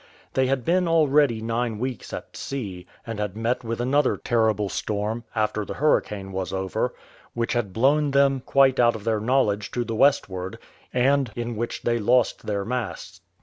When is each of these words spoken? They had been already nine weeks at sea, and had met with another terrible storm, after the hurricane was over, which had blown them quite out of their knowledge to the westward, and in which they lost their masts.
They 0.33 0.47
had 0.47 0.65
been 0.65 0.87
already 0.87 1.43
nine 1.43 1.77
weeks 1.77 2.11
at 2.11 2.35
sea, 2.35 2.87
and 3.05 3.19
had 3.19 3.37
met 3.37 3.63
with 3.63 3.79
another 3.79 4.17
terrible 4.17 4.67
storm, 4.67 5.25
after 5.35 5.63
the 5.63 5.75
hurricane 5.75 6.31
was 6.31 6.51
over, 6.51 6.95
which 7.35 7.53
had 7.53 7.71
blown 7.71 8.09
them 8.09 8.39
quite 8.43 8.79
out 8.79 8.95
of 8.95 9.03
their 9.03 9.19
knowledge 9.19 9.69
to 9.73 9.83
the 9.83 9.93
westward, 9.93 10.57
and 10.91 11.31
in 11.35 11.55
which 11.55 11.83
they 11.83 11.99
lost 11.99 12.47
their 12.47 12.65
masts. 12.65 13.21